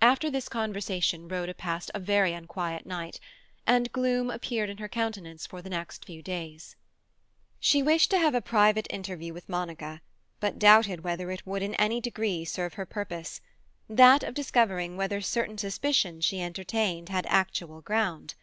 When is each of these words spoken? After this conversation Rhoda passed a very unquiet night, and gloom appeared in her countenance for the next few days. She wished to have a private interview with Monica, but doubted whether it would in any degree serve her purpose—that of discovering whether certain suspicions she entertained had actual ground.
After 0.00 0.30
this 0.30 0.48
conversation 0.48 1.28
Rhoda 1.28 1.52
passed 1.52 1.90
a 1.92 2.00
very 2.00 2.32
unquiet 2.32 2.86
night, 2.86 3.20
and 3.66 3.92
gloom 3.92 4.30
appeared 4.30 4.70
in 4.70 4.78
her 4.78 4.88
countenance 4.88 5.44
for 5.46 5.60
the 5.60 5.68
next 5.68 6.06
few 6.06 6.22
days. 6.22 6.76
She 7.60 7.82
wished 7.82 8.10
to 8.12 8.18
have 8.18 8.34
a 8.34 8.40
private 8.40 8.86
interview 8.88 9.34
with 9.34 9.50
Monica, 9.50 10.00
but 10.40 10.58
doubted 10.58 11.04
whether 11.04 11.30
it 11.30 11.46
would 11.46 11.60
in 11.60 11.74
any 11.74 12.00
degree 12.00 12.46
serve 12.46 12.72
her 12.72 12.86
purpose—that 12.86 14.22
of 14.22 14.32
discovering 14.32 14.96
whether 14.96 15.20
certain 15.20 15.58
suspicions 15.58 16.24
she 16.24 16.40
entertained 16.42 17.10
had 17.10 17.26
actual 17.26 17.82
ground. 17.82 18.34